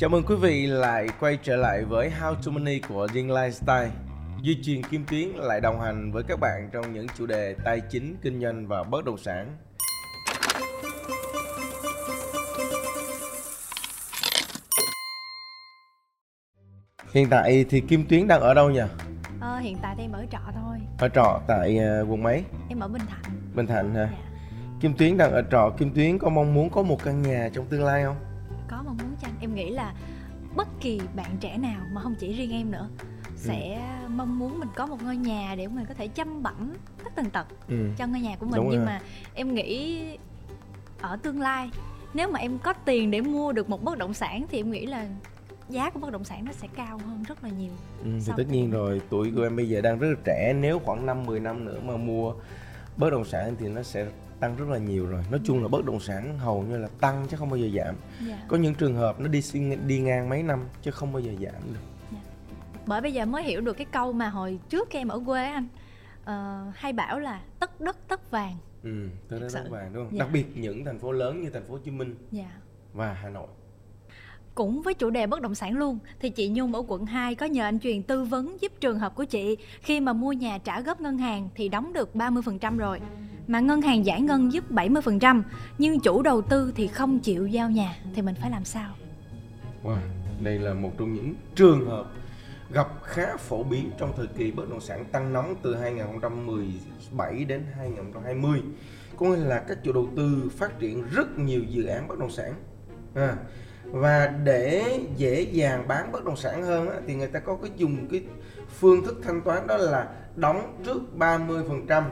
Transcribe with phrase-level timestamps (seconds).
[0.00, 3.88] Chào mừng quý vị lại quay trở lại với How to Money của Dinh Lifestyle.
[4.42, 7.80] Duy truyền Kim Tuyến lại đồng hành với các bạn trong những chủ đề tài
[7.90, 9.56] chính, kinh doanh và bất động sản.
[17.14, 18.80] Hiện tại thì Kim Tuyến đang ở đâu nhỉ?
[19.40, 22.44] Ờ, hiện tại thì em ở trọ thôi Ở trọ tại ờ, quận mấy?
[22.68, 24.08] Em ở Bình Thạnh Bình Thạnh hả?
[24.12, 24.28] Dạ
[24.80, 25.70] Kim Tuyến đang ở trọ.
[25.78, 28.16] Kim Tuyến có mong muốn có một căn nhà trong tương lai không?
[29.58, 29.94] Nghĩ là
[30.56, 32.88] bất kỳ bạn trẻ nào mà không chỉ riêng em nữa
[33.36, 36.72] Sẽ mong muốn mình có một ngôi nhà để mình có thể chăm bẵm
[37.04, 37.90] tất tần tật Ừ.
[37.98, 38.86] cho ngôi nhà của mình Đúng Nhưng rồi.
[38.86, 39.00] mà
[39.34, 40.02] em nghĩ
[41.00, 41.70] ở tương lai
[42.14, 44.86] Nếu mà em có tiền để mua được một bất động sản Thì em nghĩ
[44.86, 45.06] là
[45.68, 47.72] giá của bất động sản nó sẽ cao hơn rất là nhiều
[48.04, 50.78] Ừ, thì tất nhiên rồi tuổi của em bây giờ đang rất là trẻ nếu
[50.78, 52.32] khoảng 5 10 năm nữa mà mua
[52.98, 54.06] bất động sản thì nó sẽ
[54.40, 55.22] tăng rất là nhiều rồi.
[55.30, 57.94] Nói chung là bất động sản hầu như là tăng chứ không bao giờ giảm.
[58.28, 58.38] Dạ.
[58.48, 59.42] có những trường hợp nó đi
[59.86, 61.80] đi ngang mấy năm chứ không bao giờ giảm được.
[62.86, 65.68] Bởi bây giờ mới hiểu được cái câu mà hồi trước em ở quê anh
[66.24, 68.56] ờ, Hay bảo là tất đất tất vàng.
[68.82, 69.38] Ừ sự.
[69.40, 70.16] đất vàng đúng không?
[70.18, 70.24] Dạ.
[70.24, 72.50] đặc biệt những thành phố lớn như thành phố Hồ Chí Minh Dạ.
[72.92, 73.48] và Hà Nội
[74.58, 77.46] cũng với chủ đề bất động sản luôn thì chị Nhung ở quận 2 có
[77.46, 80.80] nhờ anh Truyền tư vấn giúp trường hợp của chị khi mà mua nhà trả
[80.80, 83.00] góp ngân hàng thì đóng được 30% rồi.
[83.46, 85.42] Mà ngân hàng giải ngân giúp 70%
[85.78, 88.94] nhưng chủ đầu tư thì không chịu giao nhà thì mình phải làm sao?
[89.84, 89.96] wow.
[90.42, 92.12] đây là một trong những trường hợp
[92.72, 97.64] gặp khá phổ biến trong thời kỳ bất động sản tăng nóng từ 2017 đến
[97.76, 98.62] 2020
[99.16, 102.30] có nghĩa là các chủ đầu tư phát triển rất nhiều dự án bất động
[102.30, 102.54] sản
[103.14, 103.36] à,
[103.90, 107.70] và để dễ dàng bán bất động sản hơn á, thì người ta có cái
[107.76, 108.24] dùng cái
[108.78, 112.02] phương thức thanh toán đó là đóng trước 30%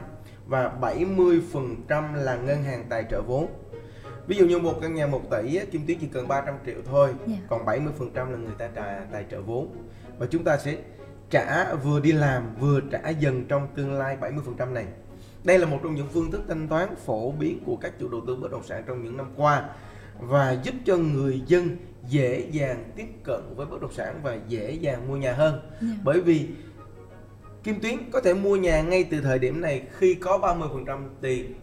[0.47, 3.47] và 70% là ngân hàng tài trợ vốn.
[4.27, 6.75] Ví dụ như một căn nhà 1 tỷ á, Kim Tuyến chỉ cần 300 triệu
[6.85, 7.35] thôi Dạ.
[7.49, 9.67] còn 70% là người ta trả tài trợ vốn.
[10.17, 10.77] Và chúng ta sẽ
[11.29, 14.85] trả vừa đi làm vừa trả dần trong tương lai 70% này.
[15.43, 18.21] Đây là một trong những phương thức thanh toán phổ biến của các chủ đầu
[18.27, 19.69] tư bất động sản trong những năm qua
[20.19, 24.71] và giúp cho người dân dễ dàng tiếp cận với bất động sản và dễ
[24.71, 25.87] dàng mua nhà hơn Dạ.
[26.03, 26.47] bởi vì
[27.63, 31.53] Kim Tuyến có thể mua nhà ngay từ thời điểm này khi có 30% tiền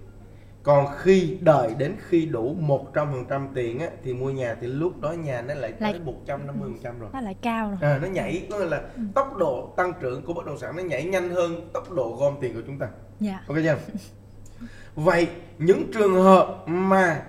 [0.62, 5.12] còn khi đợi đến khi đủ 100% tiền á, thì mua nhà thì lúc đó
[5.12, 7.90] nhà nó lại tới Lại- 150% rồi Nó lại cao rồi.
[7.92, 8.82] à, nó nhảy có nghĩa là
[9.14, 12.34] tốc độ tăng trưởng của bất động sản nó nhảy nhanh hơn tốc độ gom
[12.40, 12.88] tiền của chúng ta
[13.20, 13.44] Dạ.
[13.48, 13.76] ok chưa
[14.94, 15.28] vậy
[15.58, 17.22] những trường hợp mà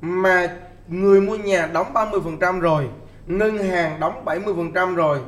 [0.00, 0.56] mà
[0.88, 2.88] người mua nhà đóng 30% rồi
[3.26, 5.20] ngân hàng đóng 70% rồi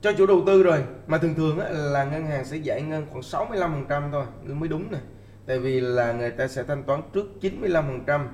[0.00, 0.84] cho chủ đầu tư rồi.
[1.06, 4.90] Mà thường thường á, là ngân hàng sẽ giải ngân khoảng 65% thôi mới đúng
[4.90, 4.98] nè.
[5.46, 8.26] Tại vì là người ta sẽ thanh toán trước 95%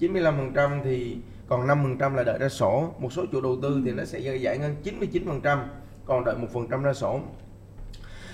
[0.00, 1.16] 95% thì
[1.48, 2.94] còn 5% là đợi ra sổ.
[2.98, 5.58] Một số chủ đầu tư thì nó sẽ giải ngân 99%
[6.06, 7.20] còn đợi 1% ra sổ.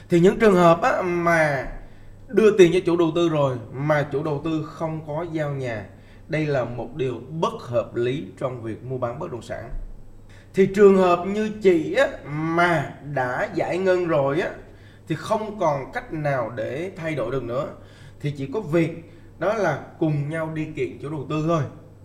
[0.09, 1.67] Thì những trường hợp á, mà
[2.29, 5.87] đưa tiền cho chủ đầu tư rồi mà chủ đầu tư không có giao nhà
[6.29, 9.71] đây là một điều bất hợp lý trong việc mua bán bất động sản.
[10.55, 14.51] Thì trường hợp như chị á, mà đã giải ngân rồi á
[15.09, 17.69] thì không còn cách nào để thay đổi được nữa.
[18.21, 21.63] Thì chỉ có việc đó là cùng nhau đi kiện chủ đầu tư thôi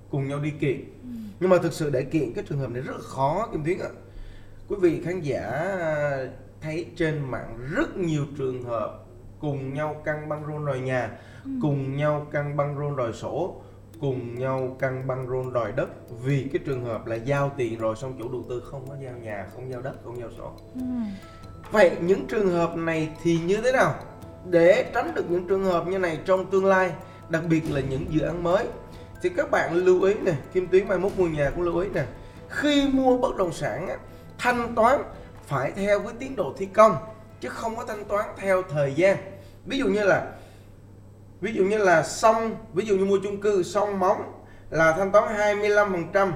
[0.10, 0.84] cùng nhau đi kiện.
[1.40, 3.80] Nhưng mà thực sự để kiện cái trường hợp này rất là khó kim tuyến
[3.80, 3.90] ạ.
[4.68, 5.76] Quý vị khán giả
[6.62, 9.00] thấy trên mạng rất nhiều trường hợp
[9.40, 11.10] cùng nhau căng băng rôn đòi nhà
[11.62, 13.62] cùng nhau căng băng rôn đòi sổ
[14.02, 15.90] cùng nhau căng băng rôn đòi đất.
[16.24, 19.14] Vì cái trường hợp là giao tiền rồi xong chủ đầu tư không có giao
[19.14, 20.82] nhà không giao đất không giao sổ Ừ.
[21.72, 23.96] vậy những trường hợp này thì như thế nào?
[24.50, 26.92] Để tránh được những trường hợp như này trong tương lai
[27.30, 28.66] đặc biệt là những dự án mới
[29.22, 31.90] thì các bạn lưu ý nè kim tuyến mai mốt mua nhà cũng lưu ý
[31.94, 32.06] nè.
[32.50, 33.90] Khi mua bất động sản
[34.38, 35.02] thanh toán
[35.48, 36.96] phải theo với tiến độ thi công
[37.42, 39.18] chứ không có thanh toán theo thời gian.
[39.66, 40.32] Ví dụ như là
[41.42, 44.18] ví dụ như là xong ví dụ như mua chung cư xong móng
[44.70, 46.32] là thanh toán 25%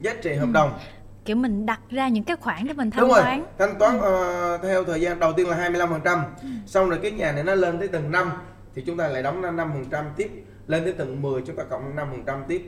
[0.00, 0.78] giá trị hợp đồng
[1.24, 3.44] Kiểu mình đặt ra những cái khoản để mình thanh Đúng rồi, toán.
[3.58, 6.18] thanh toán ờ, theo thời gian đầu tiên là 25%.
[6.66, 8.30] Xong rồi cái nhà này nó lên tới tầng 5
[8.74, 10.30] thì chúng ta lại đóng 5% tiếp.
[10.66, 12.62] Lên tới tầng 10 chúng ta cộng 5% tiếp.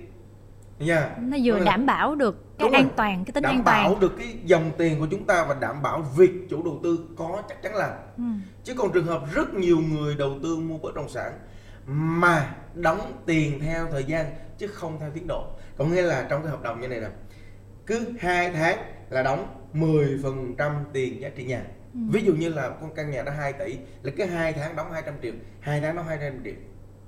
[0.78, 1.10] Nha.
[1.20, 2.80] Nó vừa Có nghĩa là đảm bảo được cái Đúng rồi.
[2.82, 4.00] an toàn, cái tính đảm an bảo toàn.
[4.00, 7.42] được cái dòng tiền của chúng ta và đảm bảo việc chủ đầu tư có
[7.48, 7.90] chắc chắn làm.
[8.16, 8.22] Ừ.
[8.64, 11.32] Chứ còn trường hợp rất nhiều người đầu tư mua bất động sản
[11.86, 14.26] mà đóng tiền theo thời gian
[14.58, 15.46] chứ không theo tiến độ.
[15.78, 17.08] Có nghĩa là trong cái hợp đồng như này nè,
[17.86, 18.78] cứ 2 tháng
[19.10, 21.64] là đóng 10% tiền giá trị nhà.
[21.94, 22.00] Ừ.
[22.10, 24.92] Ví dụ như là con căn nhà đó 2 tỷ là cứ 2 tháng đóng
[24.92, 26.54] 200 triệu, 2 tháng đóng 200 triệu.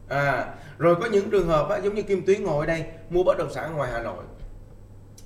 [0.09, 3.25] À, rồi có những trường hợp á, giống như Kim Tuyến ngồi ở đây mua
[3.25, 4.25] bất động sản ngoài Hà Nội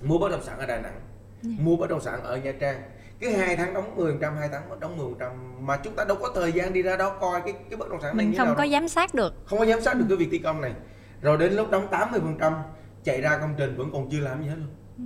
[0.03, 1.01] mua bất động sản ở Đà Nẵng
[1.43, 2.83] mua bất động sản ở Nha Trang
[3.21, 6.17] cứ hai tháng đóng 10 trăm hai tháng đóng 10 trăm mà chúng ta đâu
[6.21, 8.39] có thời gian đi ra đó coi cái cái bất động sản này mình như
[8.39, 8.73] không có đâu.
[8.73, 9.35] giám sát được.
[9.47, 10.73] Không có giám sát được cái việc thi công này.
[11.23, 12.55] Rồi đến lúc đóng 80 phần trăm
[13.05, 14.69] chạy ra công trình vẫn còn chưa làm gì hết luôn.
[14.99, 15.05] Ừ.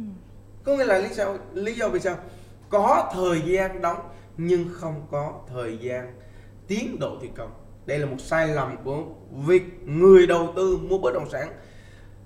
[0.64, 2.16] có nghĩa là lý sao lý do vì sao?
[2.68, 3.98] Có thời gian đóng
[4.36, 6.14] nhưng không có thời gian
[6.68, 7.50] tiến độ thi công.
[7.86, 9.02] Đây là một sai lầm của
[9.46, 11.52] việc người đầu tư mua bất động sản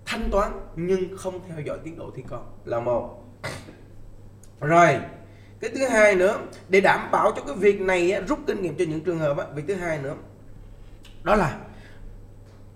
[0.07, 3.23] thanh toán nhưng không theo dõi tiến độ thi công là một.
[4.61, 4.99] Rồi
[5.61, 8.77] cái thứ hai nữa để đảm bảo cho cái việc này á, rút kinh nghiệm
[8.77, 10.15] cho những trường hợp á, việc thứ hai nữa
[11.23, 11.59] đó là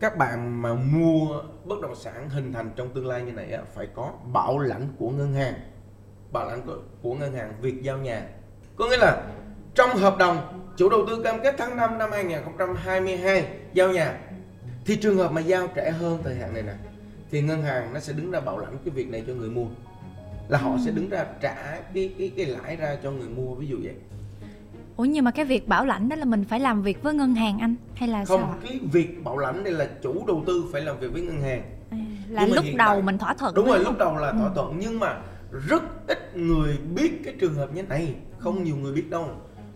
[0.01, 3.63] các bạn mà mua bất động sản hình thành trong tương lai như này á,
[3.75, 5.55] phải có bảo lãnh của ngân hàng.
[6.33, 8.23] Bảo lãnh của, của ngân hàng việc giao nhà.
[8.77, 9.23] Có nghĩa là
[9.75, 14.21] trong hợp đồng chủ đầu tư cam kết tháng 5 năm 2022 giao nhà
[14.87, 16.75] thì trường hợp mà giao trễ hơn thời hạn này nè
[17.31, 19.67] thì ngân hàng nó sẽ đứng ra bảo lãnh cái việc này cho người mua
[20.51, 23.67] là họ sẽ đứng ra trả cái cái cái lãi ra cho người mua ví
[23.67, 23.95] dụ vậy
[24.97, 27.35] ủa nhưng mà cái việc bảo lãnh đó là mình phải làm việc với ngân
[27.35, 28.59] hàng anh hay là không sao ạ?
[28.69, 31.63] cái việc bảo lãnh đây là chủ đầu tư phải làm việc với ngân hàng
[31.91, 31.99] À,
[32.29, 33.85] là Nhưng lúc đầu tại- mình thỏa thuận đúng rồi không?
[33.85, 34.53] lúc đầu là thỏa Ừ.
[34.55, 35.21] thuận nhưng mà
[35.69, 39.29] rất ít người biết cái trường hợp như này không nhiều người biết đâu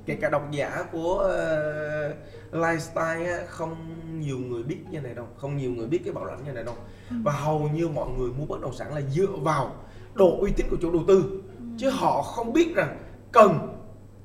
[0.07, 2.15] kể cả độc giả của ờ,
[2.53, 3.75] lifestyle á, không
[4.21, 6.65] nhiều người biết như này đâu không nhiều người biết cái bảo lãnh như này
[6.65, 6.75] đâu
[7.11, 7.17] Ừ.
[7.25, 9.75] và hầu như mọi người mua bất động sản là dựa vào
[10.15, 11.43] độ uy tín của chủ đầu tư.
[11.59, 11.65] Ừ.
[11.79, 12.99] chứ họ không biết rằng
[13.33, 13.77] cần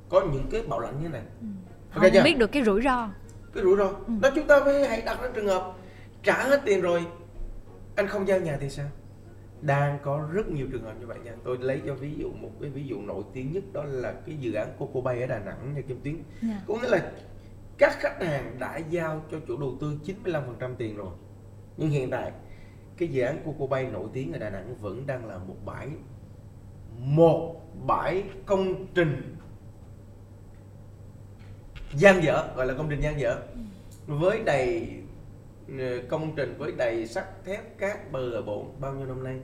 [0.09, 1.21] có những cái bảo lãnh như này.
[1.89, 2.19] Họ Ok chưa?
[2.19, 3.09] không biết được cái rủi ro.
[3.53, 3.87] Cái rủi ro.
[3.87, 4.13] Ừ.
[4.21, 5.73] đó chúng ta phải hãy đặt ra trường hợp
[6.23, 7.05] trả hết tiền rồi
[7.95, 8.85] anh không giao nhà thì sao?
[9.61, 11.31] Đang có rất nhiều trường hợp như vậy nha.
[11.43, 14.37] Tôi lấy cho ví dụ một cái ví dụ nổi tiếng nhất đó là cái
[14.39, 16.15] dự án Coco Bay ở Đà Nẵng nha Kim Tuyến.
[16.41, 16.61] Dạ.
[16.67, 17.11] có nghĩa là
[17.77, 19.93] các khách hàng đã giao cho chủ đầu tư
[20.23, 21.07] 95% tiền rồi.
[21.77, 22.31] Nhưng hiện tại
[22.99, 25.87] cái dự án Coco Bay nổi tiếng ở Đà Nẵng vẫn đang là một bãi
[26.99, 29.35] một bãi công trình
[31.93, 33.41] gian dở gọi là công trình gian dở
[34.07, 34.89] với đầy
[35.79, 39.35] ờ, công trình với đầy sắt thép cát bờ bộn bao nhiêu năm nay.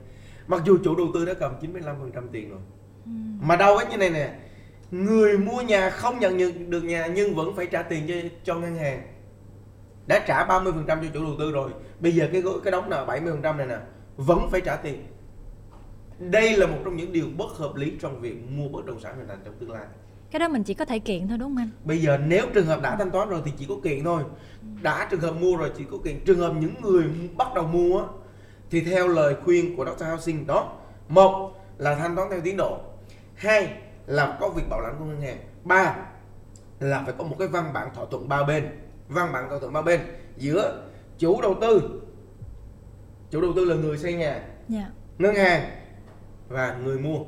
[0.46, 2.60] Mặc dù chủ đầu tư đã cầm 95% tiền rồi
[3.04, 3.10] Ừ.
[3.40, 4.34] mà đâu ấy như này nè.
[4.90, 8.14] Người mua nhà không nhận nhận được nhà nhưng vẫn phải trả tiền cho
[8.44, 9.02] cho ngân hàng
[10.06, 11.70] đã trả 30% cho chủ đầu tư rồi.
[12.00, 13.78] Bây giờ cái cái đóng nào 70% này nè
[14.16, 15.06] vẫn phải trả tiền.
[16.18, 19.16] Đây là một trong những điều bất hợp lý trong việc mua bất động sản
[19.16, 19.84] hình thành trong tương lai.
[20.30, 21.70] Cái đó mình chỉ có thể kiện thôi đúng không anh?
[21.84, 24.22] Bây giờ nếu trường hợp đã thanh toán rồi thì chỉ có kiện thôi.
[24.82, 26.24] Đã trường hợp mua rồi chỉ có kiện.
[26.24, 27.04] Trường hợp những người
[27.36, 28.02] bắt đầu mua
[28.70, 30.04] thì theo lời khuyên của Dr.
[30.04, 30.72] Housing đó
[31.08, 32.78] một là thanh toán theo tiến độ.
[33.34, 33.68] Hai
[34.06, 35.38] là có việc bảo lãnh của ngân hàng.
[35.64, 35.96] Ba
[36.80, 38.68] là phải có một cái văn bản thỏa thuận ba bên
[39.08, 40.00] văn bản thỏa thuận ba bên
[40.36, 40.82] giữa
[41.18, 42.02] chủ đầu tư.
[43.30, 44.90] Chủ đầu tư là người xây nhà dạ.
[45.18, 45.70] ngân hàng
[46.48, 47.18] và người mua.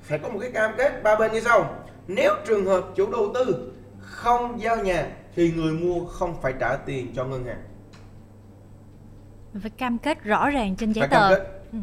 [0.00, 1.84] Phải có một cái cam kết ba bên như sau.
[2.08, 6.76] Nếu trường hợp chủ đầu tư không giao nhà thì người mua không phải trả
[6.76, 7.62] tiền cho ngân hàng.
[9.60, 11.38] Phải cam kết rõ ràng trên giấy tờ.
[11.72, 11.78] Ừ.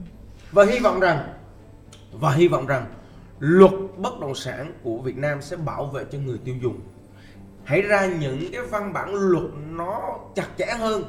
[0.51, 1.33] và hy vọng rằng
[2.12, 2.86] và hy vọng rằng
[3.39, 6.80] luật bất động sản của Việt Nam sẽ bảo vệ cho người tiêu dùng
[7.65, 11.03] hãy ra những cái văn bản luật nó chặt chẽ hơn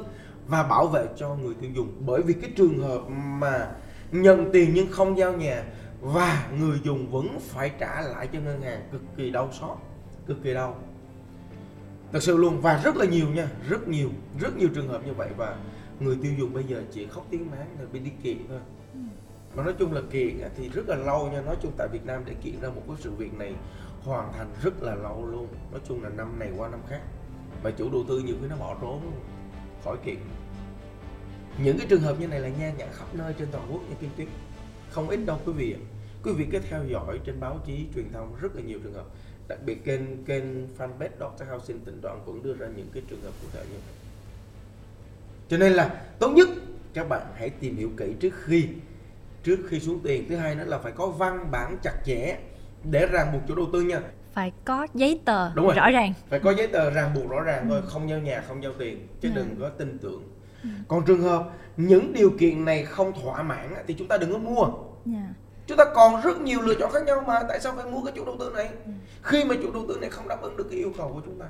[0.47, 1.93] và bảo vệ cho người tiêu dùng.
[2.05, 3.71] Bởi vì cái trường hợp mà
[4.11, 5.63] nhận tiền nhưng không giao nhà
[6.01, 9.77] và người dùng vẫn phải trả lại cho ngân hàng cực kỳ đau xót
[10.27, 10.75] cực kỳ đau.
[12.11, 15.13] Thật sự luôn và rất là nhiều nha rất nhiều rất nhiều trường hợp như
[15.13, 15.57] vậy và
[15.99, 18.59] người tiêu dùng bây giờ chỉ khóc tiếng máng rồi bị đi kiện thôi.
[19.55, 22.21] Mà nói chung là kiện thì rất là lâu nha nói chung tại Việt Nam
[22.25, 23.53] để kiện ra một cái sự việc này
[24.07, 25.47] hoàn thành rất là lâu luôn.
[25.71, 27.01] Nói chung là năm này qua năm khác
[27.63, 29.11] và chủ đầu tư nhiều khi nó bỏ trốn,
[29.83, 30.17] khỏi kiện.
[31.63, 33.95] Những cái trường hợp như này là nhan nhản khắp nơi trên toàn quốc nha
[34.01, 34.27] Kim Tuyết.
[34.89, 35.75] Không ít đâu quý vị
[36.23, 39.05] quý vị cứ theo dõi trên báo chí, truyền thông rất là nhiều trường hợp.
[39.47, 40.43] Đặc biệt kênh kênh
[40.77, 43.77] fanpage Doctor Housing tỉnh Đoạn vẫn đưa ra những cái trường hợp cụ thể như
[43.85, 43.95] vậy.
[45.49, 46.47] Cho nên là tốt nhất
[46.93, 48.67] các bạn hãy tìm hiểu kỹ trước khi
[49.43, 50.25] trước khi xuống tiền.
[50.29, 52.39] Thứ hai nữa là phải có văn bản chặt chẽ
[52.83, 54.01] để ràng buộc chủ đầu tư nha.
[54.33, 55.75] Phải có giấy tờ Đúng rồi.
[55.75, 56.13] rõ ràng.
[56.29, 59.07] Phải có giấy tờ ràng buộc rõ ràng thôi không giao nhà không giao tiền
[59.21, 59.35] chứ Ừ.
[59.35, 60.23] đừng có tin tưởng.
[60.87, 61.43] Còn trường hợp
[61.77, 64.65] những điều kiện này không thỏa mãn thì chúng ta đừng có mua.
[65.05, 65.33] Dạ.
[65.67, 68.13] Chúng ta còn rất nhiều lựa chọn khác nhau mà tại sao phải mua cái
[68.15, 68.69] chủ đầu tư này?
[69.21, 71.39] Khi mà chủ đầu tư này không đáp ứng được cái yêu cầu của chúng
[71.39, 71.45] ta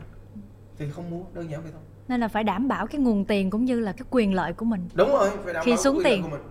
[0.77, 1.81] thì không mua đơn giản vậy thôi.
[2.07, 4.65] Nên là phải đảm bảo cái nguồn tiền cũng như là cái quyền lợi của
[4.65, 4.89] mình.
[4.93, 6.23] Đúng rồi phải đảm Khi bảo xuống quyền lợi tiền.
[6.23, 6.41] của mình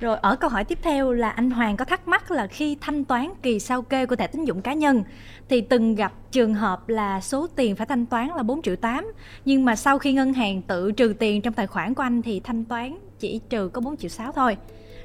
[0.00, 3.04] Rồi ở câu hỏi tiếp theo là anh Hoàng có thắc mắc là khi thanh
[3.04, 5.04] toán kỳ sao kê của thẻ tín dụng cá nhân
[5.48, 9.12] thì từng gặp trường hợp là số tiền phải thanh toán là 4 triệu 8
[9.44, 12.40] nhưng mà sau khi ngân hàng tự trừ tiền trong tài khoản của anh thì
[12.40, 14.56] thanh toán chỉ trừ có 4 triệu 6 thôi.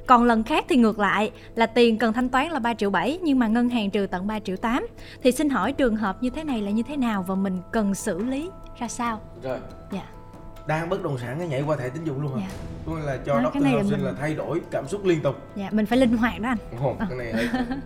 [0.07, 3.19] Còn lần khác thì ngược lại là tiền cần thanh toán là 3 triệu 7
[3.21, 4.87] nhưng mà ngân hàng trừ tận 3 triệu 8.
[5.23, 7.95] Thì xin hỏi trường hợp như thế này là như thế nào và mình cần
[7.95, 9.21] xử lý ra sao?
[9.43, 9.59] Rồi.
[9.91, 10.20] Dạ.
[10.67, 12.47] Đang bất động sản nó nhảy qua thẻ tín dụng luôn hả?
[12.87, 12.93] Dạ.
[12.93, 15.21] Nghĩa là cho Đó, cái là học sinh mình- là thay đổi cảm xúc liên
[15.21, 15.35] tục.
[15.55, 16.57] Dạ, mình phải linh hoạt đó anh.
[16.81, 17.33] Ồ, cái này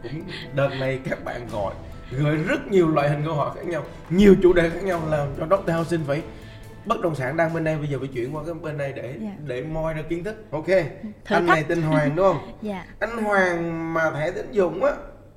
[0.03, 0.22] cũng
[0.55, 1.74] đợt này các bạn gọi
[2.12, 5.27] gửi rất nhiều loại hình câu hỏi khác nhau, nhiều chủ đề khác nhau làm
[5.39, 5.72] cho Dr.
[5.72, 6.22] Housing phải
[6.86, 9.15] bất động sản đang bên đây bây giờ phải chuyển qua cái bên đây để
[9.22, 9.32] Dạ.
[9.48, 10.36] để moi ra kiến thức.
[10.51, 10.65] Ok.
[10.67, 10.86] Thử anh
[11.25, 11.44] thách.
[11.48, 12.51] này tên Hoàng đúng không?
[12.62, 12.86] Dạ.
[13.00, 14.91] anh Hoàng mà thẻ tín dụng á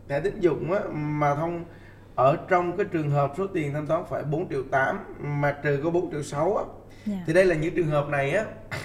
[0.08, 1.64] thẻ tín dụng á mà thông
[2.14, 5.80] ở trong cái trường hợp số tiền thanh toán phải 4 triệu 8 mà trừ
[5.84, 6.64] có 4 triệu 6 á
[7.08, 7.16] Dạ.
[7.26, 8.44] thì đây là những trường hợp này á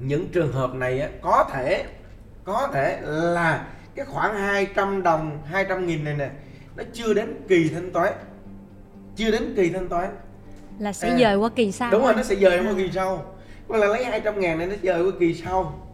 [0.00, 1.84] những trường hợp này á có thể
[2.44, 6.30] có thể là cái khoản 200 đồng 200 nghìn này nè
[6.76, 8.12] nó chưa đến kỳ thanh toán
[9.16, 10.16] chưa đến kỳ thanh toán
[10.78, 11.90] Là sẽ À, dời qua kỳ sau.
[11.90, 12.64] đúng rồi nó sẽ dời À.
[12.66, 13.34] qua kỳ sau
[13.68, 15.86] hoặc là lấy 200 ngàn này nó dời qua kỳ sau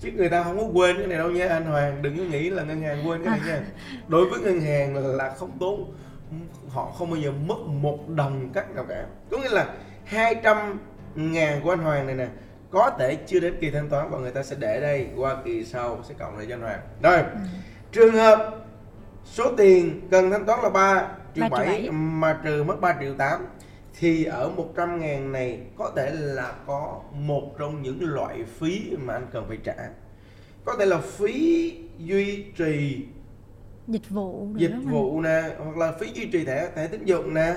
[0.00, 2.50] chứ người ta không có quên cái này đâu nha anh Hoàng đừng có nghĩ
[2.50, 3.60] là ngân hàng quên cái này nha
[4.08, 5.92] đối với ngân hàng là, là không tốn
[6.68, 9.66] họ không bao giờ mất một đồng cắt nào cả có nghĩa là
[10.04, 10.78] 200
[11.14, 12.28] ngàn của anh Hoàng này nè
[12.70, 15.64] có thể chưa đến kỳ thanh toán và người ta sẽ để đây qua kỳ
[15.64, 17.24] sau sẽ cộng lại cho anh Hoàng rồi Ừ.
[17.92, 18.54] trường hợp
[19.24, 21.90] số tiền cần thanh toán là 3 triệu 3 triệu 7 bảy.
[21.90, 23.46] mà trừ mất 3 triệu 8
[23.98, 29.14] thì ở 100 ngàn này có thể là có một trong những loại phí mà
[29.14, 29.74] anh cần phải trả
[30.64, 33.04] có thể là phí duy trì
[33.88, 34.48] Dịch vụ.
[34.56, 37.54] dịch vụ nè hoặc là phí duy trì thẻ thẻ tín dụng nè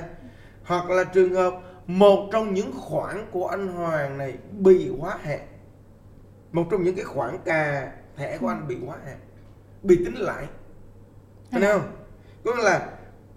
[0.64, 1.54] hoặc là trường hợp
[1.88, 5.40] một trong những khoản của anh Hoàng này bị quá hạn.
[6.52, 9.18] Một trong những cái khoản cà thẻ của anh bị quá hạn.
[9.84, 10.46] Bị tính lại.
[11.52, 11.92] Anh thấy không?
[12.46, 12.90] Có nghĩa là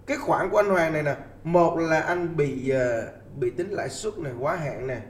[0.05, 3.89] cái khoản của anh Hoàng này nè một là anh bị ờ, bị tính lãi
[3.89, 5.01] suất này quá hạn nè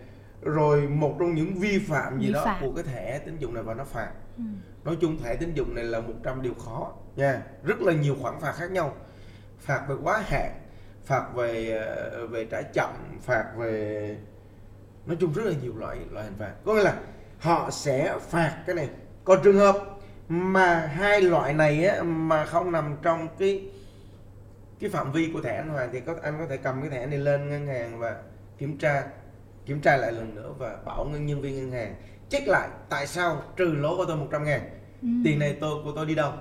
[0.42, 2.62] rồi một trong những vi phạm gì Vi đó phạm.
[2.62, 4.12] của cái thẻ tín dụng này và nó phạt.
[4.38, 4.44] Ừ.
[4.84, 7.42] nói chung thẻ tín dụng này là 100 điều khó nha.
[7.64, 8.96] Rất là nhiều khoản phạt khác nhau.
[9.60, 10.52] Phạt về quá hạn
[11.12, 12.89] phạt về ờ, về trả chậm
[13.22, 14.18] phạt về
[15.06, 16.51] nói chung rất là nhiều loại loại hình phạt.
[16.65, 17.00] Có nghĩa là
[17.39, 18.89] họ sẽ phạt cái này.
[19.24, 19.75] Còn trường hợp
[20.30, 23.70] mà hai loại này á, mà không nằm trong cái
[24.80, 27.06] cái phạm vi của thẻ anh Hoàng thì có anh có thể cầm cái thẻ
[27.06, 28.15] này lên ngân hàng và
[28.58, 29.03] kiểm tra
[29.65, 31.96] kiểm tra lại lần nữa và bảo ngân nhân viên ngân hàng
[32.30, 34.62] check lại tại sao trừ lỗ của tôi 100 ngàn.
[35.01, 35.08] Ừ.
[35.25, 36.34] tiền này tôi của tôi đi đâu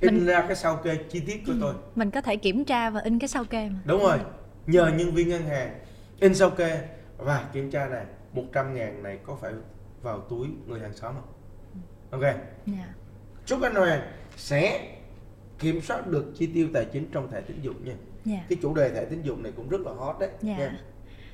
[0.00, 2.90] in Mình- ra cái sao kê chi tiết của tôi Mình có thể kiểm tra
[2.90, 3.76] và in cái sao kê mà.
[3.84, 4.18] đúng rồi
[4.66, 5.78] nhờ nhân viên ngân hàng
[6.20, 6.80] in sao kê
[7.18, 9.52] và kiểm tra này 100 ngàn này có phải
[10.02, 11.32] vào túi người hàng xóm không
[12.10, 12.34] ok
[12.66, 12.94] Dạ.
[13.46, 14.00] chúc anh Hoàng
[14.36, 14.88] sẽ
[15.58, 18.38] kiểm soát được chi tiêu tài chính trong thẻ tín dụng nha Dạ.
[18.48, 20.56] cái chủ đề thẻ tín dụng này cũng rất là hot đấy Dạ.
[20.58, 20.78] nha.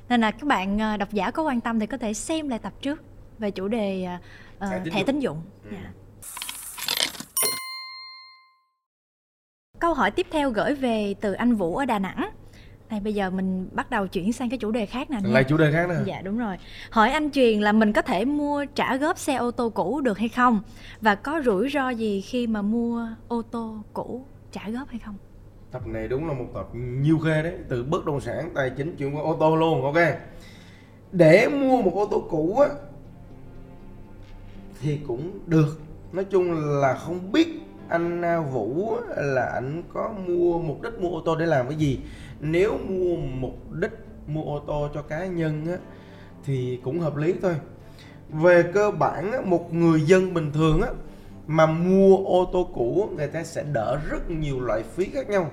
[0.09, 2.59] Nên là các bạn ờ, độc giả có quan tâm thì có thể xem lại
[2.59, 3.03] tập trước
[3.39, 4.07] về chủ đề
[4.59, 5.05] ờ, Thẻ tín thẻ dụng.
[5.07, 5.41] tín dụng.
[5.63, 5.69] Ừ.
[5.73, 5.91] Dạ.
[9.79, 12.29] Câu hỏi tiếp theo gửi về từ anh Vũ ở Đà Nẵng.
[12.89, 15.17] Này bây giờ mình bắt đầu chuyển sang cái chủ đề khác nè.
[15.23, 16.57] lại chủ đề khác nữa Dạ đúng rồi.
[16.89, 20.17] Hỏi anh Truyền là mình có thể mua trả góp xe ô tô cũ được
[20.17, 20.61] hay không?
[21.01, 25.15] Và có rủi ro gì khi mà mua ô tô cũ trả góp hay không?
[25.71, 28.95] tập này đúng là một tập nhiều khê đấy từ bất động sản tài chính
[28.95, 30.03] chuyển qua ô tô luôn ok
[31.11, 32.67] để mua một ô tô cũ á
[34.81, 35.79] thì cũng được
[36.11, 41.09] nói chung là không biết anh à, Vũ là anh có mua mục đích mua
[41.09, 41.99] ô tô để làm cái gì?
[42.39, 43.91] Nếu mua mục đích
[44.27, 45.77] mua ô tô cho cá nhân á
[46.45, 47.55] thì cũng hợp lý thôi.
[48.29, 50.89] Về cơ bản á, một người dân bình thường á
[51.47, 55.51] mà mua ô tô cũ người ta sẽ đỡ rất nhiều loại phí khác nhau.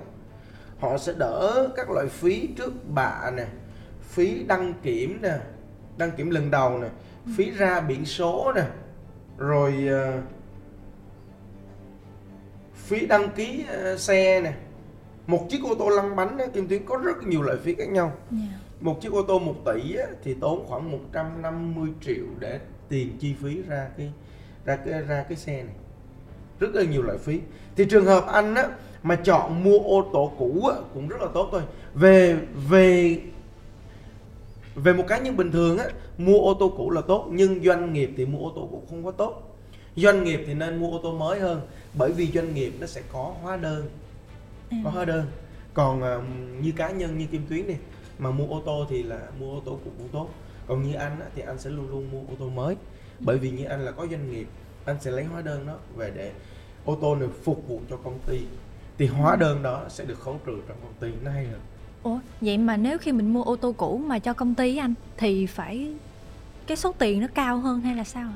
[0.79, 3.45] Họ sẽ đỡ các loại phí trước bạ nè
[4.01, 5.37] phí đăng kiểm nè
[5.97, 6.87] đăng kiểm lần đầu nè
[7.37, 8.63] phí ra biển số nè
[9.37, 10.23] rồi uh,
[12.83, 14.53] phí đăng ký ờ, xe nè.
[15.27, 17.89] Một chiếc ô tô lăn bánh á, Kim Tuyến có rất nhiều loại phí khác
[17.89, 18.11] nhau.
[18.31, 18.37] Dạ.
[18.81, 22.59] một chiếc ô tô 1 tỷ á, thì tốn khoảng 150 triệu để
[22.89, 24.11] tiền chi phí ra cái
[24.65, 25.75] ra cái ra cái xe này.
[26.59, 27.39] Rất là nhiều loại phí.
[27.75, 28.67] Thì trường hợp anh á
[29.03, 31.61] mà chọn mua ô tô cũ á, cũng rất là tốt thôi.
[31.93, 32.37] Về
[32.69, 33.17] về
[34.75, 35.85] về một cá nhân bình thường á
[36.17, 39.05] mua ô tô cũ là tốt nhưng doanh nghiệp thì mua ô tô cũ không
[39.05, 39.57] có tốt.
[39.95, 41.61] Doanh nghiệp thì nên mua ô tô mới hơn
[41.97, 43.89] bởi vì doanh nghiệp nó sẽ có hóa đơn
[44.83, 45.25] có hóa đơn.
[45.73, 46.17] Còn à,
[46.61, 47.75] như cá nhân như kim tuyến đi
[48.19, 50.29] mà mua ô tô thì là mua ô tô cũ cũng tốt.
[50.67, 52.75] Còn như anh á, thì anh sẽ luôn luôn mua ô tô mới.
[53.19, 54.47] Bởi vì như anh là có doanh nghiệp
[54.85, 56.31] anh sẽ lấy hóa đơn đó về để
[56.85, 58.39] ô tô này phục vụ cho công ty.
[58.97, 61.59] Thì hóa đơn đó sẽ được khấu trừ trong công ty nó hay hơn.
[62.03, 64.93] Ủa, vậy mà nếu khi mình mua ô tô cũ mà cho công ty anh
[65.17, 65.93] thì phải
[66.67, 68.29] cái số tiền nó cao hơn hay là sao?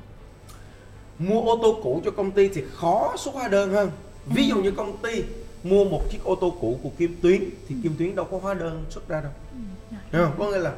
[1.19, 3.91] Mua ô tô cũ cho công ty thì khó xuất hóa đơn hơn
[4.25, 5.23] ví dụ như công ty
[5.63, 8.53] mua một chiếc ô tô cũ của Kim Tuyến thì Kim Tuyến đâu có hóa
[8.53, 9.95] đơn xuất ra đâu Ừ.
[10.17, 10.35] Hiểu không?
[10.39, 10.73] có nghĩa là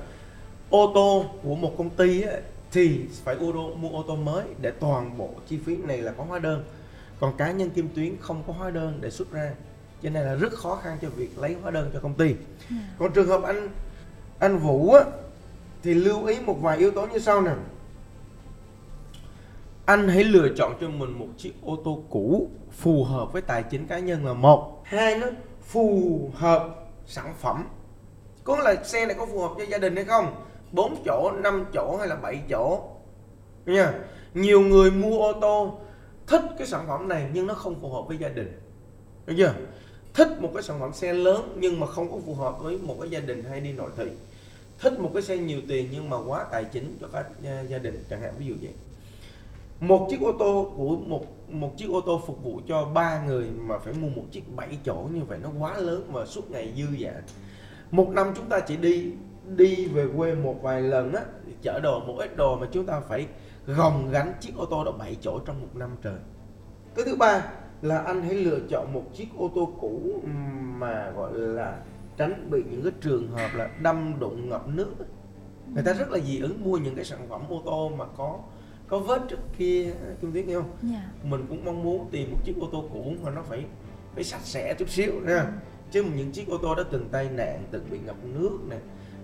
[0.69, 2.34] ô tô của một công ty á,
[2.72, 6.12] thì phải ô tô, mua ô tô mới để toàn bộ chi phí này là
[6.12, 6.63] có hóa đơn
[7.19, 9.51] còn cá nhân Kim Tuyến không có hóa đơn để xuất ra
[10.03, 12.36] cho nên là rất khó khăn cho việc lấy hóa đơn cho công ty
[12.69, 12.75] Ừ.
[13.00, 13.69] còn trường hợp anh
[14.39, 15.01] anh Vũ á,
[15.84, 17.51] thì lưu ý một vài yếu tố như sau nè
[19.89, 23.63] anh hãy lựa chọn cho mình một chiếc ô tô cũ phù hợp với tài
[23.63, 24.81] chính cá nhân là một.
[24.86, 25.27] Hai nó
[25.62, 27.67] phù hợp sản phẩm.
[28.43, 30.36] Có nghĩa là xe này có phù hợp cho gia đình hay không?
[30.72, 32.81] 4 chỗ 5 chỗ hay là 7 chỗ?
[33.65, 33.93] Nha,
[34.34, 35.79] nhiều người mua ô tô
[36.27, 38.60] thích cái sản phẩm này nhưng nó không phù hợp với gia đình.
[39.25, 39.53] Được chưa?
[40.13, 42.96] Thích một cái sản phẩm xe lớn nhưng mà không có phù hợp với một
[43.01, 44.08] cái gia đình hay đi nội thị.
[44.79, 47.77] Thích một cái xe nhiều tiền nhưng mà quá tài chính cho các à, gia
[47.77, 48.74] đình, chẳng hạn, ví dụ vậy
[49.79, 53.50] một chiếc ô tô của một một chiếc ô tô phục vụ cho ba người
[53.57, 56.74] mà phải mua một chiếc 7 chỗ như vậy nó quá lớn mà suốt ngày
[56.77, 57.12] dư dả.
[57.91, 59.12] Một năm chúng ta chỉ đi
[59.45, 61.24] đi về quê một vài lần á
[61.62, 63.27] chở đồ, một ít đồ mà chúng ta phải
[63.67, 66.17] gồng gánh chiếc ô tô đó 7 chỗ trong một năm trời.
[66.95, 70.01] Cái thứ ba là anh hãy lựa chọn một chiếc ô tô cũ
[70.77, 71.79] mà gọi là
[72.17, 74.93] tránh bị những cái trường hợp là đâm đụng ngập nước.
[75.74, 78.39] Người ta rất là dị ứng mua những cái sản phẩm ô tô mà có
[78.89, 80.91] có vết trước kia kim tuyết hiểu không?
[80.93, 81.10] Dạ.
[81.24, 83.65] mình cũng mong muốn tìm một chiếc ô tô cũ mà nó phải
[84.15, 85.51] phải sạch sẽ chút xíu nha
[85.91, 88.77] chứ mà những chiếc ô tô đó từng tai nạn từng bị ngập nước nè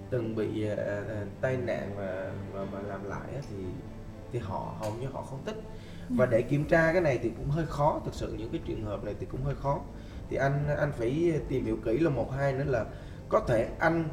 [0.10, 1.04] từng bị ờ,
[1.42, 3.56] tai nạn và, và, và làm lại thì
[4.32, 5.56] thì họ hầu như họ không thích.
[6.10, 8.86] Và để kiểm tra cái này thì cũng hơi khó thực sự những cái trường
[8.86, 9.82] hợp này thì cũng hơi khó.
[10.30, 12.86] Thì anh anh phải tìm hiểu kỹ là một hai nữa là
[13.30, 14.10] có thể anh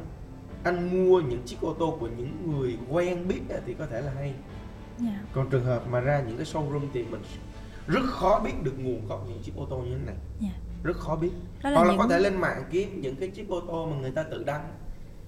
[0.63, 4.11] anh mua những chiếc ô tô của những người quen biết thì có thể là
[4.11, 4.33] hay
[4.99, 5.19] Dạ.
[5.33, 7.21] còn trường hợp mà ra những cái showroom thì mình
[7.87, 10.49] rất khó biết được nguồn gốc những chiếc ô tô như thế này Dạ.
[10.83, 11.29] rất khó biết
[11.63, 13.85] Đó là hoặc là những có thể lên mạng kiếm những cái chiếc ô tô
[13.85, 14.67] mà người ta tự đăng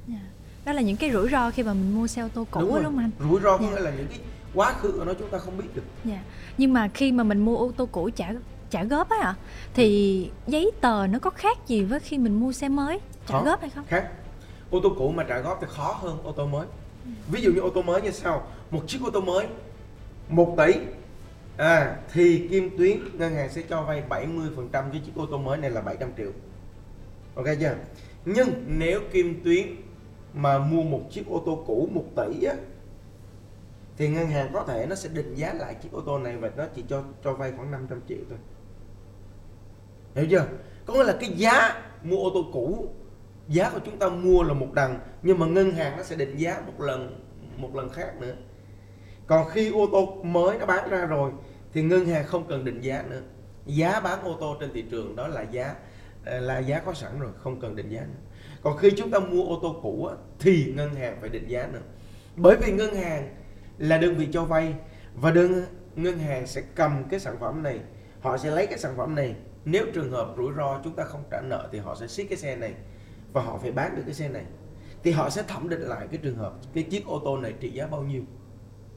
[0.08, 0.20] Dạ.
[0.66, 2.70] Đó là những cái rủi ro khi mà mình mua xe ô tô cũ đúng
[2.70, 3.30] đúng, rồi đúng không anh?
[3.32, 3.70] rủi ro có Dạ.
[3.72, 4.20] nghĩa là những cái
[4.54, 6.22] quá khứ của nó chúng ta không biết được Dạ.
[6.58, 8.32] Nhưng mà khi mà mình mua ô tô cũ trả
[8.70, 9.36] trả góp á ạ
[9.74, 13.62] thì giấy tờ nó có khác gì với khi mình mua xe mới trả góp
[13.62, 13.86] hay không?
[13.88, 14.10] khác
[14.72, 16.68] ô tô cũ mà trả góp thì khó hơn ô tô mới
[17.32, 19.48] ví dụ như ô tô mới như sau một chiếc ô tô mới
[20.30, 20.74] 1 tỷ.
[21.58, 25.58] À thì Kim Tuyến, ngân hàng sẽ cho vay 70% với chiếc ô tô mới
[25.58, 26.32] này là 700 triệu.
[27.36, 27.76] Ok chưa?
[28.26, 29.66] Nhưng nếu Kim Tuyến
[30.34, 32.56] mà mua một chiếc ô tô cũ 1 tỷ á,
[33.98, 36.52] thì ngân hàng có thể nó sẽ định giá lại chiếc ô tô này và
[36.58, 38.38] nó chỉ cho cho vay khoảng 500 triệu thôi.
[40.16, 40.48] Hiểu chưa?
[40.86, 42.90] Có nghĩa là cái giá mua ô tô cũ,
[43.48, 46.38] giá của chúng ta mua là một đằng, nhưng mà ngân hàng nó sẽ định
[46.38, 47.22] giá một lần
[47.58, 48.36] một lần khác nữa
[49.28, 51.32] còn khi ô tô mới nó bán ra rồi
[51.74, 53.22] thì ngân hàng không cần định giá nữa.
[53.66, 55.76] Giá bán ô tô trên thị trường đó là giá
[56.26, 58.20] ờ, là giá có sẵn rồi không cần định giá nữa.
[58.62, 61.68] Còn khi chúng ta mua ô tô cũ á, thì ngân hàng phải định giá
[61.74, 61.82] nữa.
[62.36, 63.36] Bởi vì ngân hàng
[63.78, 64.74] là đơn vị cho vay
[65.16, 65.64] và đơn
[65.96, 67.80] ngân hàng sẽ cầm cái sản phẩm này
[68.22, 69.36] họ sẽ lấy cái sản phẩm này.
[69.66, 72.38] Nếu trường hợp rủi ro chúng ta không trả nợ thì họ sẽ siết cái
[72.38, 72.74] xe này
[73.34, 74.44] và họ phải bán được cái xe này.
[75.04, 77.70] Thì họ sẽ thẩm định lại cái trường hợp cái chiếc ô tô này trị
[77.70, 78.22] giá bao nhiêu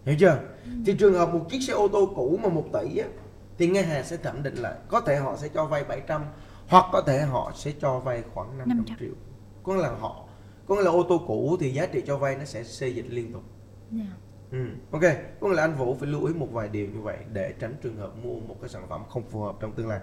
[0.08, 0.38] hiểu chưa
[0.86, 3.08] thì trường hợp một chiếc xe ô tô cũ mà 1 tỷ á,
[3.58, 6.22] thì ngân hàng sẽ thẩm định lại có thể họ sẽ cho vay 700
[6.68, 8.96] hoặc có thể họ sẽ cho vay khoảng 500, 500.
[9.00, 9.14] triệu
[9.62, 10.24] có nghĩa là họ
[10.66, 13.06] có nghĩa là ô tô cũ thì giá trị cho vay nó sẽ xê dịch
[13.08, 13.42] liên tục
[13.90, 14.04] Dạ.
[14.50, 14.58] Ừ,
[14.90, 15.02] ok.
[15.40, 17.74] Có nghĩa là anh Vũ phải lưu ý một vài điều như vậy để tránh
[17.82, 20.00] trường hợp mua một cái sản phẩm không phù hợp trong tương lai.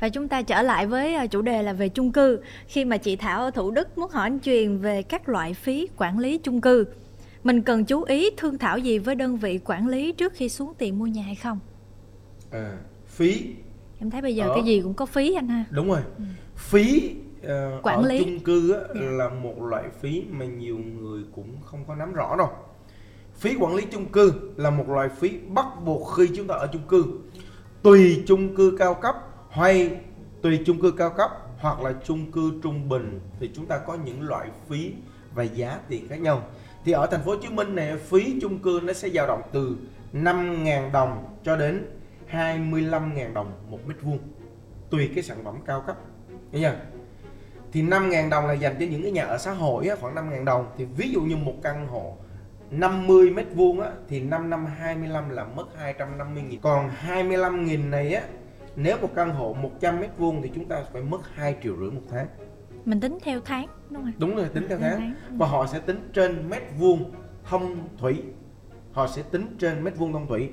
[0.00, 2.40] Và chúng ta trở lại với à, chủ đề là về chung cư.
[2.66, 5.88] Khi mà chị Thảo ở Thủ Đức muốn hỏi anh Truyền về các loại phí
[5.96, 6.84] quản lý chung cư.
[7.44, 10.72] Mình cần chú ý thương thảo gì với đơn vị quản lý trước khi xuống
[10.78, 11.58] tiền mua nhà hay không?
[12.50, 13.46] À, phí
[14.00, 14.54] Em thấy bây giờ Ờ.
[14.54, 15.64] cái gì cũng có phí anh ha.
[15.70, 16.00] đúng rồi.
[16.56, 18.18] Phí ờ, Quản ở lý.
[18.24, 19.00] chung cư á, Dạ.
[19.00, 22.48] là một loại phí mà nhiều người cũng không có nắm rõ đâu.
[23.38, 26.66] Phí quản lý chung cư là một loại phí bắt buộc khi chúng ta ở
[26.72, 27.04] chung cư.
[27.82, 29.16] Tùy chung cư cao cấp
[29.54, 29.90] hay
[30.42, 33.96] tùy chung cư cao cấp hoặc là chung cư trung bình thì chúng ta có
[34.04, 34.92] những loại phí
[35.34, 36.42] và giá tiền khác nhau.
[36.84, 39.42] Thì ở thành phố Hồ Chí Minh này phí chung cư nó sẽ dao động
[39.52, 39.76] từ
[40.12, 41.86] 5.000 đồng cho đến
[42.30, 44.18] 25.000 đồng một mét vuông
[44.90, 45.96] tùy cái sản phẩm cao cấp
[46.52, 46.76] Đấy chưa?
[47.72, 50.44] Thì 5.000 đồng là dành cho những cái nhà ở xã hội á, khoảng 5.000
[50.44, 52.16] đồng thì ví dụ như một căn hộ
[52.70, 57.90] 50 mét vuông á thì 5 năm 25 là mất 250 nghìn còn 25 nghìn
[57.90, 58.22] này á
[58.76, 61.90] nếu một căn hộ 100 mét vuông thì chúng ta phải mất 2 triệu rưỡi
[61.90, 62.26] một tháng.
[62.84, 65.00] Mình tính theo tháng đúng không đúng rồi tính theo tháng.
[65.00, 65.38] tháng.
[65.38, 67.12] và họ sẽ tính trên mét vuông
[67.44, 68.22] thông thủy.
[68.92, 70.50] Họ sẽ tính trên mét vuông thông thủy.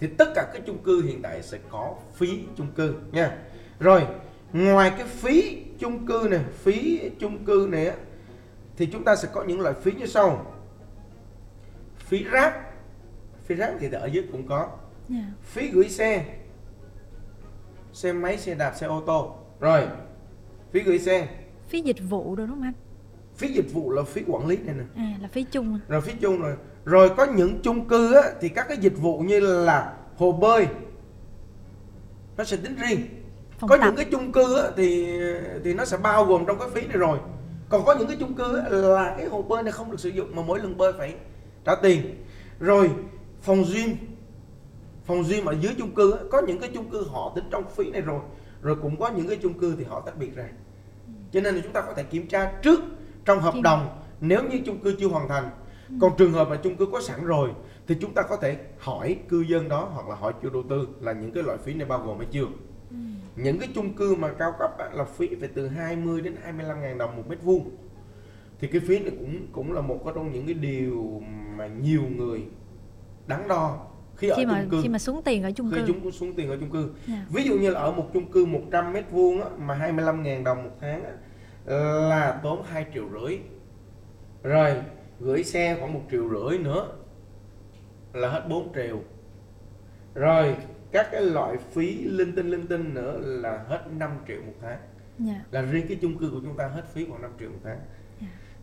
[0.00, 3.38] Thì tất cả các chung cư hiện tại sẽ có phí chung cư nha.
[3.80, 4.06] Rồi
[4.52, 7.96] ngoài cái phí chung cư này phí chung cư này á
[8.76, 10.54] thì chúng ta sẽ có những loại phí như sau.
[11.96, 12.54] Phí rác.
[13.44, 14.68] Phí rác thì ở dưới cũng có.
[15.08, 15.24] Dạ.
[15.42, 16.24] phí gửi xe
[17.92, 19.34] xe máy xe đạp xe ô tô.
[19.60, 19.82] Rồi
[20.72, 21.28] phí gửi xe.
[21.68, 22.72] Phí dịch vụ rồi đúng không anh?
[23.36, 24.84] Phí dịch vụ là phí quản lý này nè.
[24.96, 26.54] À là phí chung rồi phí chung rồi.
[26.84, 30.66] Rồi có những chung cư á, thì các cái dịch vụ như là hồ bơi
[32.36, 33.00] nó sẽ tính riêng.
[33.58, 33.84] Phòng có tập.
[33.86, 35.18] những cái chung cư á, thì
[35.64, 37.18] thì nó sẽ bao gồm trong cái phí này rồi.
[37.68, 40.08] Còn có những cái chung cư á, là cái hồ bơi này không được sử
[40.08, 41.14] dụng mà mỗi lần bơi phải
[41.64, 42.24] trả tiền.
[42.60, 42.90] Rồi
[43.42, 43.96] phòng gym
[45.12, 47.90] phòng gym ở dưới chung cư có những cái chung cư họ tính trong phí
[47.90, 48.20] này rồi
[48.62, 50.48] rồi cũng có những cái chung cư thì họ tách biệt ra.
[51.32, 52.80] Cho nên là chúng ta có thể kiểm tra trước
[53.24, 55.50] trong hợp đồng nếu như chung cư chưa hoàn thành.
[56.00, 57.50] Còn trường hợp mà chung cư có sẵn rồi
[57.86, 60.88] thì chúng ta có thể hỏi cư dân đó hoặc là hỏi chủ đầu tư
[61.00, 62.46] là những cái loại phí này bao gồm hay chưa.
[63.36, 66.80] Những cái chung cư mà cao cấp á, là phí phải từ 20 đến 25
[66.80, 67.70] ngàn đồng một mét vuông.
[68.60, 71.22] Thì cái phí này cũng cũng là một trong những cái điều
[71.56, 72.44] mà nhiều người
[73.26, 73.86] đắn đo
[74.22, 74.82] khi ở khi mà chung cư.
[74.82, 75.86] khi mà xuống tiền ở chung khi cư.
[75.86, 76.90] chúng xuống tiền ở chung cư.
[77.06, 77.26] Dạ.
[77.30, 80.64] ví dụ như là ở một chung cư 100 mét vuông mà 25 ngàn đồng
[80.64, 81.12] một tháng á,
[82.08, 83.38] là tốn 2 triệu rưỡi.
[84.42, 84.74] Rồi
[85.20, 86.88] gửi xe khoảng 1 triệu rưỡi nữa
[88.12, 89.00] là hết 4 triệu.
[90.14, 90.56] Rồi
[90.92, 94.78] các cái loại phí linh tinh linh tinh nữa là hết 5 triệu một tháng.
[95.18, 95.44] Dạ.
[95.50, 97.80] là riêng cái chung cư của chúng ta hết phí khoảng 5 triệu một tháng.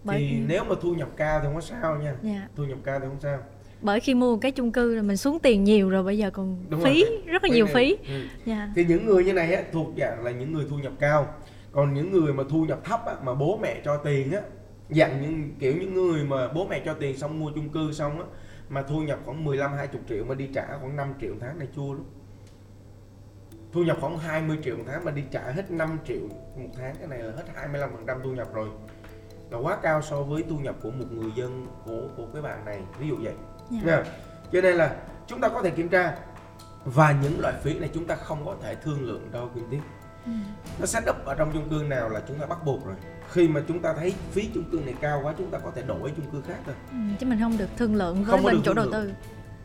[0.04, 2.16] Bởi thì nếu mà thu nhập cao thì không có sao nha.
[2.22, 2.48] Dạ.
[2.56, 3.40] thu nhập cao thì không sao
[3.82, 6.30] bởi khi mua một cái chung cư là mình xuống tiền nhiều rồi bây giờ
[6.30, 7.22] còn Đúng phí rồi.
[7.26, 7.98] rất là nhiều này- phí.
[8.14, 8.22] Ừ.
[8.46, 8.70] dạ.
[8.76, 11.28] Thì những người như này á, thuộc dạng là những người thu nhập cao.
[11.72, 14.42] Còn những người mà thu nhập thấp á, mà bố mẹ cho tiền á
[14.90, 18.20] dạng những kiểu những người mà bố mẹ cho tiền xong mua chung cư xong
[18.20, 18.26] á
[18.70, 21.68] mà thu nhập khoảng 15 20 triệu mà đi trả khoảng 5 triệu tháng này
[21.76, 22.04] chua lắm.
[23.72, 26.22] Thu nhập khoảng 20 triệu một tháng mà đi trả hết 5 triệu
[26.58, 28.70] một tháng cái này là hết 25% thu nhập rồi.
[29.52, 32.66] Là quá cao so với thu nhập của một người dân của của cái bạn
[32.66, 32.80] này.
[33.00, 33.34] Ví dụ vậy
[33.70, 33.80] dạ.
[33.86, 34.04] nha
[34.52, 34.96] cho nên là
[35.28, 36.14] chúng ta có thể kiểm tra
[36.86, 39.80] và những loại phí này chúng ta không có thể thương lượng đâu Quỳnh Tiếp
[40.26, 40.32] Ừ.
[40.80, 42.96] nó set up ở trong chung cư nào là chúng ta bắt buộc rồi.
[43.32, 45.82] Khi mà chúng ta thấy phí chung cư này cao quá chúng ta có thể
[45.82, 46.76] đổi chung cư khác thôi.
[46.92, 48.94] Ừ, chứ mình không được thương lượng với Không bên chủ đầu lượng.
[48.94, 49.12] tư.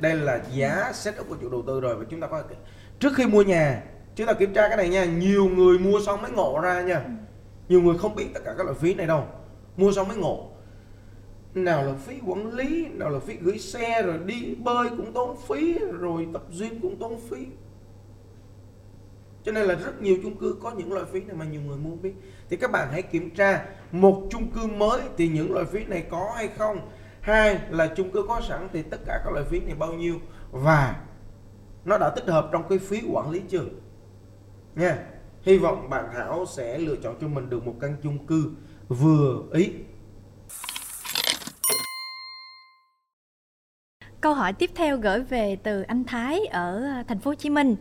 [0.00, 2.56] Đây là giá set up của chủ đầu tư rồi và chúng ta có thể
[2.98, 3.82] trước khi mua nhà
[4.16, 5.04] chúng ta kiểm tra cái này nha.
[5.04, 7.00] Nhiều người mua xong mới ngộ ra nha.
[7.68, 9.24] Nhiều người không biết tất cả các loại phí này đâu.
[9.76, 10.50] Mua xong mới ngộ
[11.54, 15.36] nào là phí quản lý, nào là phí gửi xe, rồi đi bơi cũng tốn
[15.48, 17.46] phí, rồi tập gym cũng tốn phí.
[19.44, 21.76] Cho nên là rất nhiều chung cư có những loại phí này mà nhiều người
[21.76, 22.14] mua biết.
[22.50, 26.06] Thì các bạn hãy kiểm tra một chung cư mới thì những loại phí này
[26.10, 26.90] có hay không.
[27.20, 30.14] Hai là chung cư có sẵn thì tất cả các loại phí này bao nhiêu.
[30.50, 31.04] Và
[31.84, 33.64] nó đã tích hợp trong cái phí quản lý chưa?
[34.74, 34.98] Nha.
[35.42, 38.50] Hy vọng bạn Thảo sẽ lựa chọn cho mình được một căn chung cư
[38.88, 39.72] vừa ý.
[44.24, 47.50] Câu hỏi tiếp theo gửi về từ anh Thái ở à, thành phố Hồ Chí
[47.50, 47.76] Minh.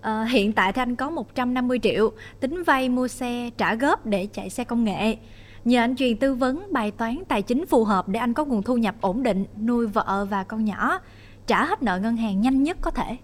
[0.00, 4.28] Ờ, hiện tại thì anh có 150 triệu tính vay mua xe trả góp để
[4.32, 5.16] chạy xe công nghệ.
[5.64, 8.62] Nhờ anh truyền tư vấn bài toán tài chính phù hợp để anh có nguồn
[8.62, 11.00] thu nhập ổn định, nuôi vợ và con nhỏ,
[11.46, 13.16] trả hết nợ ngân hàng nhanh nhất có thể.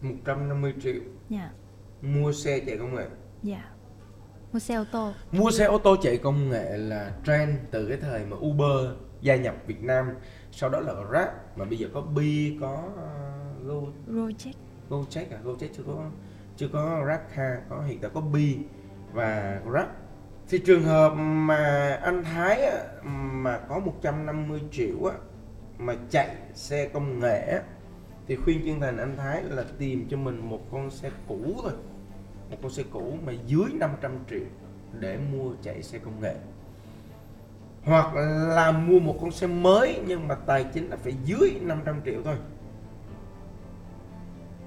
[0.00, 1.50] 150 triệu Dạ,
[2.02, 3.06] mua xe chạy công nghệ
[3.42, 3.64] dạ.
[4.52, 5.12] Mua xe ô tô.
[5.32, 9.36] mua xe ô tô chạy công nghệ là trend từ cái thời mà Uber gia
[9.36, 10.06] nhập Việt Nam
[10.56, 13.74] sau đó là Grab mà bây giờ có Bi có uh, Go
[14.08, 14.52] Gojek.
[14.90, 15.38] Gojek à?
[15.44, 16.10] Gojek chưa có
[16.56, 18.58] chưa có Grab Car có hiện tại có Bi
[19.12, 19.86] và Grab.
[20.48, 22.84] Thì trường hợp mà anh Thái á,
[23.32, 25.16] mà có 150 triệu á,
[25.78, 27.60] mà chạy xe công nghệ
[28.26, 31.72] thì khuyên chân thành anh Thái là tìm cho mình một con xe cũ thôi.
[32.50, 34.46] Một con xe cũ mà dưới 500 triệu
[35.00, 36.34] để mua chạy xe công nghệ
[37.86, 38.14] hoặc
[38.54, 42.22] là mua một con xe mới nhưng mà tài chính nó phải dưới 500 triệu
[42.24, 42.36] thôi.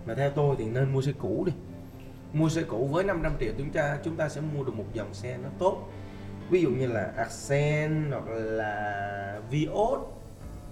[0.05, 1.53] Mà theo tôi thì nên mua xe cũ đi.
[2.33, 5.13] Mua xe cũ với 500 triệu chúng ta chúng ta sẽ mua được một dòng
[5.13, 5.89] xe nó tốt.
[6.49, 9.99] Ví dụ như là Accent hoặc là Vios,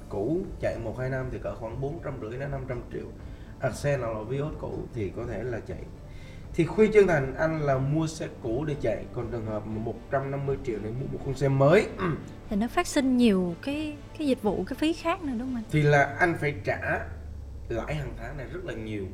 [0.09, 3.05] cũ, chạy 1 2 năm thì cỡ khoảng 450 đến 500 triệu.
[3.59, 5.83] Accent hoặc là Vios cũ thì có thể là chạy
[6.57, 9.81] thì khuyên chân thành anh là mua xe cũ để chạy còn trường hợp mà
[9.81, 11.87] 150 triệu để mua một con xe mới.
[12.49, 15.55] Thì nó phát sinh nhiều cái cái dịch vụ cái phí khác nữa đúng không
[15.55, 15.63] anh?
[15.71, 16.99] Thì là anh phải trả
[17.69, 19.05] lãi hàng tháng này rất là nhiều.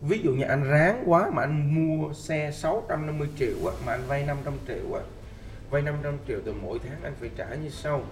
[0.00, 4.02] Ví dụ như anh ráng quá mà anh mua xe 650 triệu á, mà anh
[4.08, 5.00] vay 500 triệu á,
[5.70, 8.02] vay 500 triệu từ mỗi tháng anh phải trả như sau.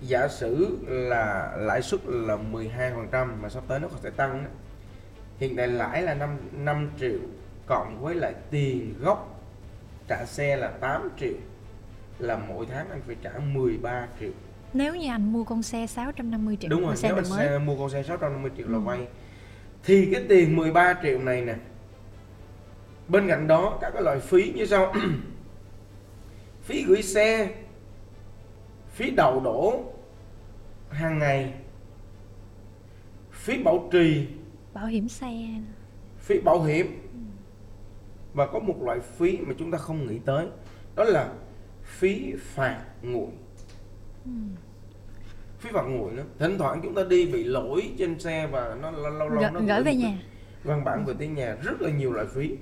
[0.00, 4.44] Giả sử là lãi suất là 12% mà sắp tới nó còn sẽ tăng.
[5.40, 7.18] Hiện tại lãi là 5, 5 triệu
[7.66, 9.40] cộng với lại tiền gốc
[10.08, 11.34] trả xe là 8 triệu
[12.18, 14.30] là mỗi tháng anh phải trả 13 triệu.
[14.74, 17.46] Nếu như anh mua con xe 650 triệu đúng rồi xe nếu anh mới.
[17.46, 18.80] xe, mua con xe 650 triệu là Ừ.
[18.80, 19.06] vay
[19.84, 21.54] thì cái tiền 13 triệu này nè
[23.08, 24.94] bên cạnh đó các cái loại phí như sau.
[26.62, 27.48] Phí gửi xe
[28.94, 29.84] phí đậu đổ
[30.90, 31.54] hàng ngày
[33.32, 34.26] phí bảo trì
[34.74, 35.32] bảo hiểm xe.
[36.18, 37.06] Phí bảo hiểm.
[38.34, 40.46] Và có một loại phí mà chúng ta không nghĩ tới
[40.96, 41.32] đó là
[41.82, 43.30] phí phạt nguội.
[45.58, 46.24] Phí phạt nguội nữa.
[46.38, 49.50] Thỉnh thoảng chúng ta đi bị lỗi trên xe và nó lâu lâu lâu gửi,
[49.52, 50.18] nó gửi về nhà.
[50.64, 51.56] văn bản về tới nhà.
[51.62, 52.56] Rất là nhiều loại phí.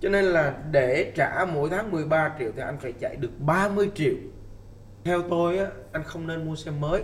[0.00, 3.90] Cho nên là để trả mỗi tháng 13 triệu thì anh phải chạy được 30
[3.94, 4.14] triệu.
[5.04, 7.02] Theo tôi á anh không nên mua xe mới.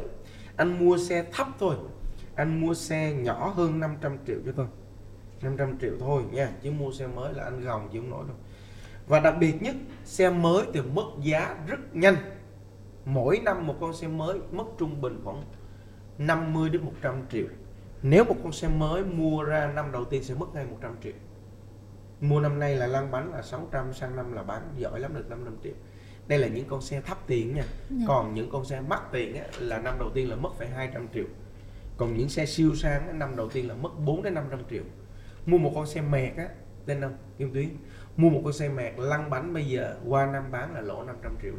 [0.56, 1.74] Anh mua xe thấp thôi
[2.34, 4.66] anh mua xe nhỏ hơn 500 triệu cho tôi.
[5.42, 8.36] 500 triệu thôi nha chứ mua xe mới là anh gồng chịu không nổi đâu.
[9.06, 12.16] Và đặc biệt nhất xe mới thì mất giá rất nhanh.
[13.04, 15.42] Mỗi năm một con xe mới mất trung bình khoảng
[16.18, 17.46] 50 đến 100 triệu.
[18.02, 21.12] Nếu một con xe mới mua ra năm đầu tiên sẽ mất ngay 100 triệu.
[22.20, 25.30] Mua năm nay là lăn bánh là 600 sang năm là bán giỏi lắm được
[25.30, 25.72] 500 triệu.
[26.28, 27.64] Đây là những con xe thấp tiền nha.
[27.90, 28.04] Dạ.
[28.08, 31.08] còn những con xe mắc tiền á, là năm đầu tiên là mất phải 200
[31.14, 31.24] triệu
[31.96, 34.82] còn những xe siêu sang năm đầu tiên là mất 4 đến 500 triệu.
[35.46, 36.48] Mua một con xe mẹt á
[36.86, 37.68] lên không Kim Tuyến.
[38.16, 41.36] Mua một con xe mẹt lăn bánh bây giờ qua năm bán là lỗ 500
[41.42, 41.52] triệu.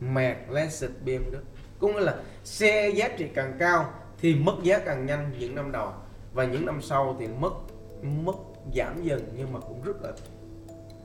[0.00, 1.36] Mẹt Lexus BMW
[1.78, 5.72] cũng nghĩa là xe giá trị càng cao thì mất giá càng nhanh những năm
[5.72, 5.92] đầu.
[6.32, 7.52] Và những năm sau thì mất
[8.02, 8.36] mất
[8.76, 10.12] giảm dần nhưng mà cũng rất là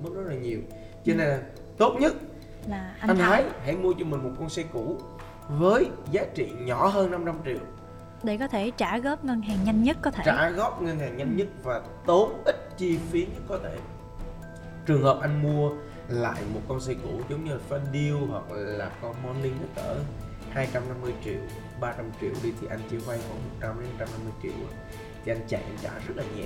[0.03, 0.59] mất rất là nhiều.
[1.05, 1.41] Cho nên là
[1.77, 2.13] tốt nhất
[2.67, 4.97] là anh, anh Thái hãy mua cho mình một con xe cũ
[5.49, 7.57] với giá trị nhỏ hơn 500 triệu.
[8.23, 10.23] Để có thể trả góp ngân hàng nhanh nhất có thể.
[10.25, 13.77] Trả góp ngân hàng nhanh nhất và tốn ít chi phí nhất có thể.
[14.85, 15.71] Trường hợp anh mua
[16.09, 19.95] lại một con xe cũ giống như là Fadil hoặc là con Morning nó cỡ
[20.51, 21.39] 250 triệu
[21.81, 23.39] 300 triệu đi thì anh chỉ vay khoảng
[23.73, 24.67] 100 đến 150 triệu.
[25.25, 26.45] Thì anh chạy anh trả rất là nhẹ.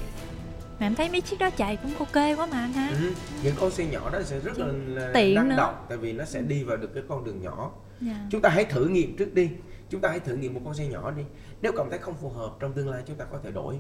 [0.80, 2.90] Mà em thấy mấy chiếc đó chạy cũng ok quá mà anh ha.
[2.90, 3.12] Ừ.
[3.44, 5.56] những con xe nhỏ đó sẽ rất là, là Tiện năng nữa.
[5.58, 8.28] động tại vì nó sẽ đi vào được cái con đường nhỏ dạ.
[8.30, 9.52] chúng ta hãy thử nghiệm trước đi.
[9.90, 11.24] Chúng ta hãy thử nghiệm một con xe nhỏ đi.
[11.62, 13.80] Nếu cảm thấy không phù hợp trong tương lai chúng ta có thể đổi.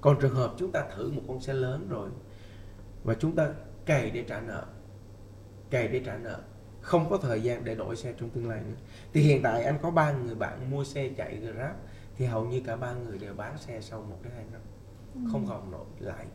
[0.00, 2.10] Còn trường hợp chúng ta thử một con xe lớn rồi
[3.04, 3.48] và chúng ta
[3.86, 4.64] cày để trả nợ
[5.70, 6.40] cày để trả nợ
[6.80, 8.76] không có thời gian để đổi xe trong tương lai nữa.
[9.12, 11.76] Thì hiện tại anh có ba người bạn mua xe chạy Grab
[12.16, 14.60] thì hầu như cả ba người đều bán xe sau một đến hai năm.
[15.32, 16.26] Không còn nổi lại.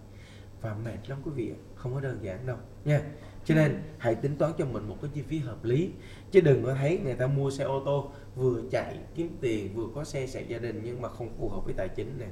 [0.62, 3.02] Và mệt lắm quý vị không có đơn giản đâu nha
[3.46, 5.92] cho nên hãy tính toán cho mình một cái chi phí hợp lý.
[6.32, 9.88] Chứ đừng có thấy người ta mua xe ô tô vừa chạy kiếm tiền vừa
[9.96, 12.30] có xe sạc gia đình nhưng mà không phù hợp với tài chính này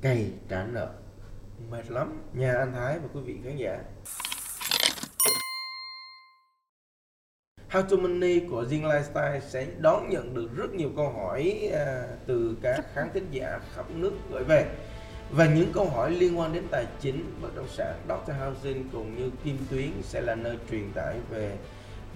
[0.00, 0.90] cày trả nợ.
[1.70, 2.22] Mệt lắm.
[2.32, 3.78] Nha anh Thái và quý vị khán giả.
[7.70, 12.08] How to Money của Zing Lifestyle sẽ đón nhận được rất nhiều câu hỏi à,
[12.26, 14.66] từ các khán thính giả khắp nước gửi về
[15.30, 18.32] và những câu hỏi liên quan đến tài chính, bất động sản, Dr.
[18.40, 21.56] Housing cũng như Kim Tuyến sẽ là nơi truyền tải về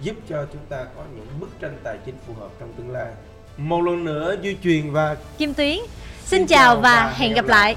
[0.03, 3.13] giúp cho chúng ta có những bức tranh tài chính phù hợp trong tương lai.
[3.57, 5.79] Một lần nữa Duy Truyền và Kim Tuyến
[6.25, 7.77] xin chào và hẹn gặp lại